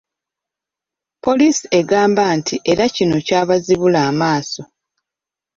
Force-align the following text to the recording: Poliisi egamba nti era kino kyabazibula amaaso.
Poliisi 1.23 1.63
egamba 1.79 2.23
nti 2.37 2.55
era 2.71 2.85
kino 2.95 3.17
kyabazibula 3.27 3.99
amaaso. 4.09 4.63